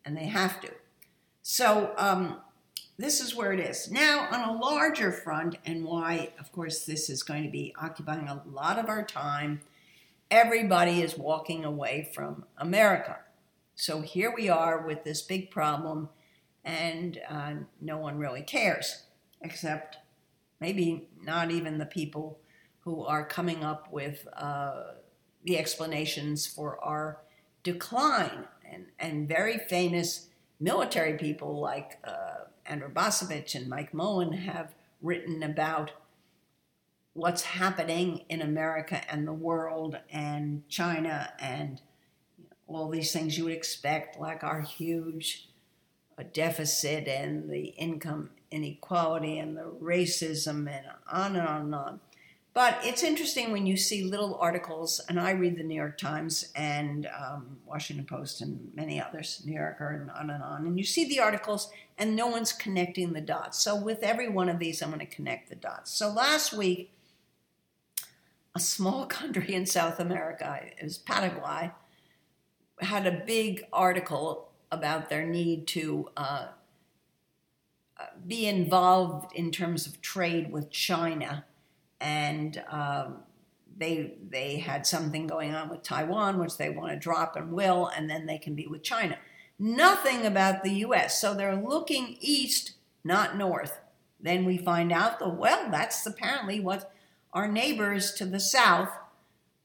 and 0.05 0.15
they 0.15 0.25
have 0.25 0.61
to. 0.61 0.69
So, 1.41 1.93
um, 1.97 2.37
this 2.97 3.19
is 3.21 3.35
where 3.35 3.51
it 3.51 3.59
is. 3.59 3.89
Now, 3.89 4.27
on 4.31 4.47
a 4.47 4.59
larger 4.59 5.11
front, 5.11 5.57
and 5.65 5.83
why, 5.83 6.29
of 6.39 6.51
course, 6.51 6.85
this 6.85 7.09
is 7.09 7.23
going 7.23 7.43
to 7.43 7.49
be 7.49 7.73
occupying 7.81 8.27
a 8.27 8.43
lot 8.45 8.77
of 8.77 8.87
our 8.87 9.03
time, 9.03 9.61
everybody 10.29 11.01
is 11.01 11.17
walking 11.17 11.65
away 11.65 12.09
from 12.13 12.45
America. 12.57 13.17
So 13.75 14.01
here 14.01 14.31
we 14.35 14.47
are 14.47 14.85
with 14.85 15.03
this 15.03 15.23
big 15.23 15.49
problem, 15.49 16.09
and 16.63 17.19
uh, 17.27 17.53
no 17.81 17.97
one 17.97 18.19
really 18.19 18.43
cares, 18.43 19.03
except 19.41 19.97
maybe 20.59 21.07
not 21.23 21.49
even 21.49 21.79
the 21.79 21.85
people 21.87 22.39
who 22.81 23.03
are 23.03 23.25
coming 23.25 23.63
up 23.63 23.91
with 23.91 24.27
uh, 24.37 24.83
the 25.43 25.57
explanations 25.57 26.45
for 26.45 26.79
our 26.83 27.21
decline. 27.63 28.45
And, 28.73 28.85
and 28.99 29.27
very 29.27 29.57
famous 29.57 30.27
military 30.59 31.17
people 31.17 31.59
like 31.59 31.99
uh, 32.03 32.45
Andrew 32.65 32.91
Bacevich 32.91 33.55
and 33.55 33.67
Mike 33.67 33.93
Mullen 33.93 34.33
have 34.33 34.73
written 35.01 35.43
about 35.43 35.91
what's 37.13 37.43
happening 37.43 38.25
in 38.29 38.41
America 38.41 39.01
and 39.11 39.27
the 39.27 39.33
world 39.33 39.97
and 40.09 40.67
China 40.67 41.31
and 41.39 41.81
all 42.67 42.89
these 42.89 43.11
things 43.11 43.37
you 43.37 43.43
would 43.43 43.53
expect, 43.53 44.19
like 44.19 44.43
our 44.43 44.61
huge 44.61 45.49
uh, 46.17 46.23
deficit 46.33 47.07
and 47.07 47.49
the 47.49 47.67
income 47.77 48.31
inequality 48.49 49.37
and 49.37 49.57
the 49.57 49.71
racism 49.81 50.69
and 50.69 50.85
on 51.11 51.35
and 51.35 51.47
on 51.47 51.61
and 51.61 51.75
on. 51.75 51.99
But 52.53 52.77
it's 52.83 53.01
interesting 53.01 53.51
when 53.51 53.65
you 53.65 53.75
see 53.75 54.03
little 54.03 54.37
articles, 54.39 55.01
and 55.09 55.19
I 55.19 55.31
read 55.31 55.57
the 55.57 55.63
New 55.63 55.75
York 55.75 55.97
Times 55.97 56.51
and 56.55 57.07
um, 57.07 57.57
Washington 57.65 58.05
Post 58.05 58.41
and 58.41 58.71
many 58.75 59.01
others, 59.01 59.41
New 59.43 59.53
Yorker 59.53 59.89
and 59.89 60.11
on 60.11 60.29
and 60.29 60.43
on, 60.43 60.67
and 60.67 60.77
you 60.77 60.83
see 60.83 61.05
the 61.05 61.19
articles 61.19 61.71
and 61.97 62.15
no 62.15 62.27
one's 62.27 62.53
connecting 62.53 63.13
the 63.13 63.21
dots. 63.21 63.57
So 63.57 63.75
with 63.75 64.03
every 64.03 64.29
one 64.29 64.49
of 64.49 64.59
these, 64.59 64.83
I'm 64.83 64.89
going 64.89 64.99
to 64.99 65.05
connect 65.07 65.49
the 65.49 65.55
dots. 65.55 65.91
So 65.91 66.09
last 66.09 66.53
week, 66.53 66.91
a 68.53 68.59
small 68.59 69.05
country 69.07 69.55
in 69.55 69.65
South 69.65 69.99
America, 69.99 70.59
it 70.61 70.83
was 70.83 70.99
Paraguay, 70.99 71.71
had 72.81 73.07
a 73.07 73.23
big 73.25 73.65
article 73.73 74.51
about 74.71 75.09
their 75.09 75.25
need 75.25 75.65
to 75.67 76.09
uh, 76.17 76.47
uh 77.99 78.05
be 78.27 78.45
involved 78.45 79.31
in 79.35 79.51
terms 79.51 79.87
of 79.87 80.01
trade 80.01 80.51
with 80.51 80.69
China 80.69 81.45
and 82.03 82.61
um, 82.69 83.19
they 83.77 84.13
they 84.29 84.57
had 84.57 84.85
something 84.85 85.25
going 85.25 85.55
on 85.55 85.69
with 85.69 85.81
Taiwan, 85.81 86.37
which 86.37 86.57
they 86.57 86.69
want 86.69 86.91
to 86.91 86.99
drop 86.99 87.35
and 87.35 87.51
will, 87.51 87.87
and 87.87 88.09
then 88.09 88.27
they 88.27 88.37
can 88.37 88.53
be 88.53 88.67
with 88.67 88.83
China. 88.83 89.17
Nothing 89.57 90.25
about 90.25 90.63
the 90.63 90.73
U.S. 90.87 91.19
So 91.19 91.33
they're 91.33 91.55
looking 91.55 92.17
east, 92.19 92.73
not 93.03 93.37
north. 93.37 93.79
Then 94.19 94.45
we 94.45 94.57
find 94.57 94.91
out 94.91 95.19
that 95.19 95.37
well, 95.37 95.71
that's 95.71 96.05
apparently 96.05 96.59
what 96.59 96.93
our 97.31 97.47
neighbors 97.47 98.11
to 98.13 98.25
the 98.25 98.39
south 98.39 98.89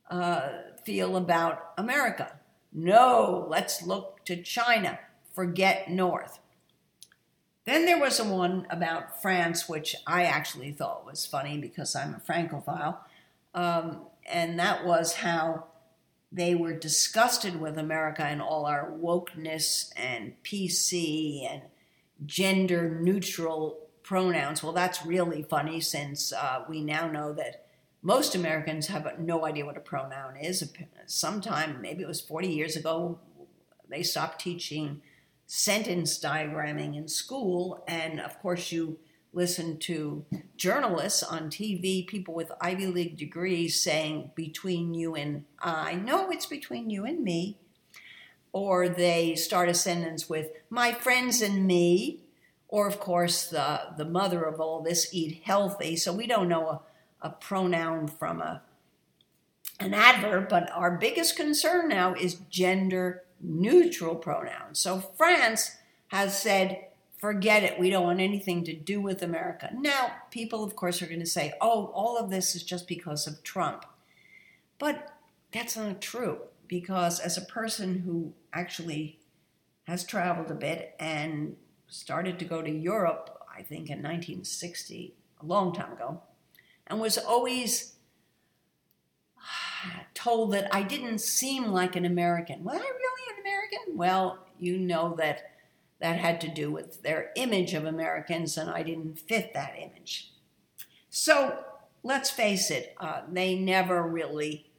uh, 0.09 0.49
feel 0.85 1.17
about 1.17 1.73
America. 1.77 2.39
No, 2.73 3.47
let's 3.49 3.83
look 3.83 4.25
to 4.27 4.41
China. 4.43 5.01
Forget 5.35 5.91
north. 5.91 6.39
Then 7.69 7.85
there 7.85 8.01
was 8.01 8.19
a 8.19 8.25
one 8.25 8.67
about 8.71 9.21
France, 9.21 9.69
which 9.69 9.95
I 10.07 10.23
actually 10.23 10.73
thought 10.73 11.05
was 11.05 11.27
funny 11.27 11.59
because 11.59 11.95
I'm 11.95 12.15
a 12.15 12.19
Francophile. 12.19 13.05
Um, 13.55 14.07
and 14.25 14.59
that 14.59 14.87
was 14.87 15.17
how 15.17 15.67
they 16.33 16.55
were 16.55 16.73
disgusted 16.73 17.61
with 17.61 17.77
America 17.77 18.25
and 18.25 18.41
all 18.41 18.65
our 18.65 18.91
wokeness 18.91 19.93
and 19.97 20.33
PC 20.43 21.47
and 21.47 21.61
gender 22.25 22.99
neutral 23.03 23.79
pronouns. 24.03 24.63
Well, 24.63 24.73
that's 24.73 25.05
really 25.05 25.43
funny 25.43 25.83
since 25.83 26.33
uh, 26.33 26.65
we 26.71 26.83
now 26.83 27.07
know 27.07 27.35
that 27.35 27.67
most 28.01 28.35
Americans 28.35 28.87
have 28.87 29.21
no 29.21 29.45
idea 29.45 29.67
what 29.67 29.77
a 29.77 29.81
pronoun 29.81 30.39
is. 30.39 30.73
Sometime, 31.05 31.83
maybe 31.83 32.03
it 32.03 32.09
was 32.09 32.23
40 32.23 32.49
years 32.49 32.77
ago, 32.77 33.19
they 33.91 34.03
stopped 34.03 34.41
teaching 34.41 35.03
sentence 35.49 36.21
diagramming 36.21 36.95
in 36.95 37.09
school. 37.09 37.83
And 37.89 38.21
of 38.21 38.39
course, 38.39 38.71
you 38.71 38.99
listen 39.33 39.79
to 39.79 40.25
journalists 40.57 41.23
on 41.23 41.51
TV, 41.51 42.07
people 42.07 42.35
with 42.35 42.53
Ivy 42.61 42.87
League 42.87 43.17
degrees 43.17 43.83
saying, 43.83 44.31
between 44.35 44.95
you 44.95 45.15
and 45.15 45.45
I. 45.59 45.95
No, 45.95 46.31
it's 46.31 46.47
between 46.47 46.91
you 46.91 47.05
and 47.05 47.25
me. 47.25 47.57
Or 48.53 48.89
they 48.89 49.35
start 49.35 49.69
a 49.69 49.75
sentence 49.75 50.29
with, 50.29 50.51
my 50.71 50.93
friends 50.93 51.41
and 51.41 51.67
me. 51.67 52.21
Or, 52.69 52.87
of 52.87 53.01
course, 53.01 53.47
the, 53.47 53.81
the 53.97 54.05
mother 54.05 54.43
of 54.43 54.61
all 54.61 54.83
this, 54.83 55.09
eat 55.15 55.43
healthy. 55.45 55.97
So 55.97 56.13
we 56.13 56.27
don't 56.27 56.49
know 56.49 56.69
a, 56.69 56.81
a 57.23 57.31
pronoun 57.31 58.07
from 58.07 58.43
a, 58.43 58.61
an 59.81 59.95
adverb, 59.95 60.51
but 60.51 60.71
our 60.73 60.99
biggest 60.99 61.37
concern 61.37 61.89
now 61.89 62.13
is 62.15 62.35
gender 62.51 63.23
neutral 63.41 64.17
pronouns. 64.17 64.79
So 64.79 65.01
France 65.17 65.77
has 66.09 66.41
said, 66.41 66.87
forget 67.19 67.63
it, 67.63 67.79
we 67.79 67.91
don't 67.91 68.05
want 68.05 68.21
anything 68.21 68.65
to 68.65 68.73
do 68.73 69.01
with 69.01 69.23
America. 69.23 69.71
Now, 69.75 70.13
people, 70.31 70.65
of 70.65 70.77
course, 70.77 71.03
are 71.03 71.07
going 71.07 71.21
to 71.21 71.27
say, 71.27 71.53
oh, 71.61 71.87
all 71.95 72.17
of 72.17 72.31
this 72.31 72.55
is 72.55 72.63
just 72.63 72.89
because 72.89 73.27
of 73.27 73.43
Trump. 73.43 73.85
But 74.79 75.13
that's 75.53 75.77
not 75.77 76.01
true 76.01 76.39
because 76.69 77.19
as 77.19 77.37
a 77.37 77.43
person 77.43 78.01
who 78.01 78.33
actually 78.53 79.19
has 79.85 80.05
traveled 80.05 80.51
a 80.51 80.55
bit 80.55 80.95
and 81.01 81.57
started 81.89 82.39
to 82.39 82.45
go 82.45 82.63
to 82.63 82.71
Europe, 82.71 83.43
I 83.57 83.63
think 83.63 83.89
in 83.89 83.99
1960, 83.99 85.15
a 85.41 85.47
long 85.47 85.73
time 85.73 85.93
ago, 85.93 86.21
and 86.87 87.01
was 87.01 87.19
always 87.19 87.95
told 90.15 90.53
that 90.53 90.75
I 90.75 90.83
didn't 90.83 91.21
seem 91.21 91.67
like 91.67 91.97
an 91.97 92.05
American. 92.05 92.65
Was 92.65 92.77
I 92.77 92.79
really 92.79 93.35
an 93.35 93.41
American? 93.41 93.97
Well, 93.97 94.47
you 94.59 94.79
know 94.79 95.15
that 95.19 95.53
that 96.01 96.19
had 96.19 96.41
to 96.43 96.49
do 96.49 96.71
with 96.71 97.03
their 97.03 97.33
image 97.37 97.75
of 97.75 97.85
Americans, 97.85 98.57
and 98.57 98.71
I 98.71 98.83
didn't 98.83 99.19
fit 99.19 99.53
that 99.55 99.75
image. 99.77 100.33
So 101.11 101.59
let's 102.03 102.31
face 102.31 102.71
it, 102.71 102.95
uh, 102.99 103.23
they 103.31 103.57
never 103.57 104.03
really 104.03 104.71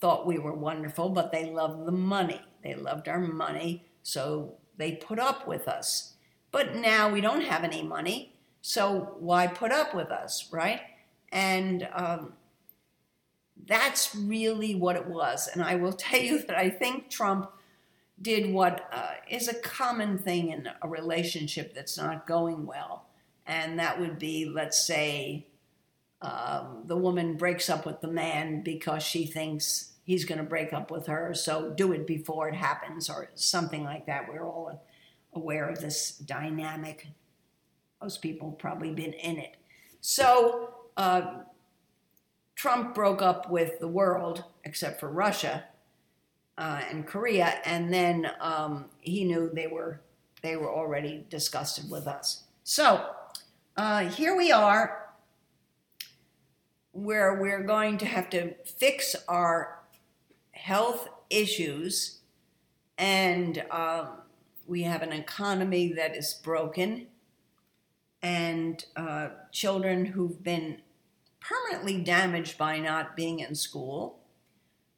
thought 0.00 0.26
we 0.26 0.38
were 0.38 0.52
wonderful, 0.52 1.08
but 1.08 1.32
they 1.32 1.46
loved 1.50 1.86
the 1.86 1.92
money. 1.92 2.40
They 2.62 2.74
loved 2.74 3.08
our 3.08 3.20
money, 3.20 3.86
so 4.02 4.56
they 4.76 4.92
put 4.92 5.18
up 5.18 5.46
with 5.46 5.68
us. 5.68 6.14
But 6.50 6.76
now 6.76 7.10
we 7.10 7.20
don't 7.20 7.44
have 7.44 7.64
any 7.64 7.82
money, 7.82 8.34
so 8.60 9.16
why 9.18 9.46
put 9.46 9.72
up 9.72 9.94
with 9.94 10.10
us, 10.10 10.48
right? 10.52 10.80
And 11.30 11.88
um, 11.94 12.34
that's 13.66 14.14
really 14.14 14.74
what 14.74 14.96
it 14.96 15.06
was. 15.06 15.48
And 15.48 15.62
I 15.62 15.76
will 15.76 15.92
tell 15.92 16.20
you 16.20 16.42
that 16.42 16.56
I 16.56 16.70
think 16.70 17.10
Trump 17.10 17.50
did 18.20 18.52
what 18.52 18.88
uh, 18.92 19.12
is 19.28 19.48
a 19.48 19.54
common 19.54 20.18
thing 20.18 20.50
in 20.50 20.68
a 20.80 20.88
relationship 20.88 21.74
that's 21.74 21.96
not 21.96 22.26
going 22.26 22.66
well. 22.66 23.06
And 23.46 23.78
that 23.78 23.98
would 23.98 24.18
be, 24.18 24.44
let's 24.46 24.86
say, 24.86 25.46
um, 26.20 26.84
the 26.86 26.96
woman 26.96 27.36
breaks 27.36 27.68
up 27.68 27.84
with 27.84 28.00
the 28.00 28.08
man 28.08 28.62
because 28.62 29.02
she 29.02 29.26
thinks 29.26 29.92
he's 30.04 30.24
going 30.24 30.38
to 30.38 30.44
break 30.44 30.72
up 30.72 30.90
with 30.90 31.06
her, 31.06 31.34
so 31.34 31.70
do 31.70 31.92
it 31.92 32.06
before 32.06 32.48
it 32.48 32.54
happens, 32.54 33.10
or 33.10 33.30
something 33.34 33.82
like 33.82 34.06
that. 34.06 34.28
We're 34.28 34.44
all 34.44 34.84
aware 35.32 35.68
of 35.68 35.80
this 35.80 36.12
dynamic. 36.18 37.08
Most 38.00 38.22
people 38.22 38.50
have 38.50 38.58
probably 38.58 38.92
been 38.92 39.12
in 39.14 39.38
it. 39.38 39.56
So, 40.00 40.74
uh, 40.96 41.40
Trump 42.54 42.94
broke 42.94 43.22
up 43.22 43.50
with 43.50 43.80
the 43.80 43.88
world, 43.88 44.44
except 44.64 45.00
for 45.00 45.08
Russia, 45.08 45.64
uh, 46.58 46.82
and 46.90 47.06
Korea, 47.06 47.60
and 47.64 47.92
then 47.92 48.30
um, 48.40 48.86
he 49.00 49.24
knew 49.24 49.50
they 49.52 49.66
were 49.66 50.00
they 50.42 50.56
were 50.56 50.70
already 50.70 51.24
disgusted 51.30 51.88
with 51.90 52.06
us. 52.06 52.44
So 52.64 53.06
uh, 53.76 54.00
here 54.00 54.36
we 54.36 54.50
are, 54.52 55.08
where 56.90 57.40
we're 57.40 57.62
going 57.62 57.96
to 57.98 58.06
have 58.06 58.28
to 58.30 58.54
fix 58.64 59.14
our 59.28 59.78
health 60.50 61.08
issues, 61.30 62.20
and 62.98 63.64
um, 63.70 64.08
we 64.66 64.82
have 64.82 65.02
an 65.02 65.12
economy 65.12 65.92
that 65.92 66.16
is 66.16 66.34
broken, 66.34 67.06
and 68.20 68.84
uh, 68.94 69.28
children 69.52 70.04
who've 70.04 70.42
been 70.42 70.82
permanently 71.42 72.00
damaged 72.00 72.56
by 72.56 72.78
not 72.78 73.16
being 73.16 73.40
in 73.40 73.54
school. 73.54 74.20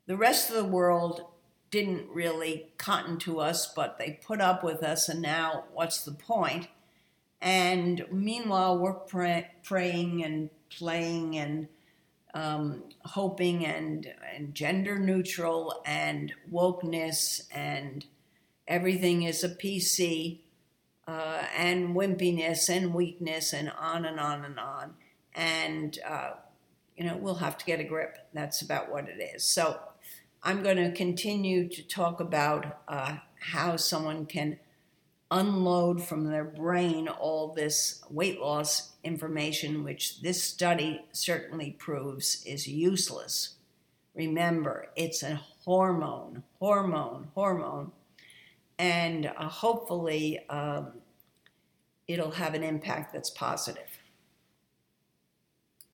The 0.07 0.17
rest 0.17 0.51
of 0.51 0.57
the 0.57 0.65
world 0.65 1.27
didn't 1.71 2.09
really 2.11 2.69
cotton 2.79 3.19
to 3.19 3.41
us, 3.41 3.73
but 3.75 3.99
they 3.99 4.21
put 4.25 4.41
up 4.41 4.63
with 4.63 4.83
us, 4.83 5.09
and 5.09 5.21
now 5.21 5.65
what's 5.73 6.05
the 6.05 6.13
point? 6.13 6.69
And 7.41 8.07
meanwhile, 8.11 8.79
we're 8.79 8.93
pray- 8.93 9.51
praying 9.63 10.25
and 10.25 10.51
playing 10.71 11.37
and 11.37 11.69
um, 12.33 12.85
hoping 13.05 13.65
and, 13.65 14.13
and 14.35 14.55
gender 14.55 14.99
neutral 14.99 15.83
and 15.87 16.33
wokeness 16.53 17.43
and 17.53 18.07
everything 18.67 19.23
is 19.23 19.45
a 19.45 19.49
PC 19.49 20.41
uh, 21.07 21.45
and 21.57 21.95
wimpiness 21.95 22.69
and 22.69 22.95
weakness 22.95 23.53
and 23.53 23.71
on 23.79 24.05
and 24.05 24.19
on 24.19 24.45
and 24.45 24.59
on. 24.59 24.95
And, 25.35 25.99
uh, 26.07 26.33
you 26.97 27.05
know, 27.05 27.17
we'll 27.17 27.35
have 27.37 27.59
to 27.59 27.65
get 27.65 27.81
a 27.81 27.85
grip. 27.85 28.19
That's 28.33 28.63
about 28.63 28.91
what 28.91 29.09
it 29.09 29.21
is. 29.35 29.45
So 29.45 29.81
I'm 30.43 30.63
going 30.63 30.77
to 30.77 30.93
continue 30.93 31.69
to 31.69 31.83
talk 31.83 32.21
about 32.21 32.81
uh, 32.87 33.17
how 33.41 33.77
someone 33.77 34.27
can 34.27 34.59
unload 35.31 36.03
from 36.03 36.25
their 36.25 36.45
brain 36.45 37.09
all 37.09 37.53
this 37.53 38.03
weight 38.11 38.41
loss 38.41 38.93
information, 39.03 39.83
which 39.83 40.21
this 40.23 40.43
study 40.43 41.05
certainly 41.13 41.73
proves 41.73 42.45
is 42.47 42.69
useless. 42.69 43.55
Remember, 44.15 44.89
it's 44.95 45.23
a 45.23 45.41
hormone, 45.65 46.45
hormone, 46.61 47.29
hormone, 47.35 47.91
and 48.79 49.27
uh, 49.37 49.49
hopefully 49.49 50.47
um, 50.49 50.93
it'll 52.07 52.31
have 52.33 52.55
an 52.55 52.63
impact 52.63 53.13
that's 53.13 53.31
positive. 53.31 53.94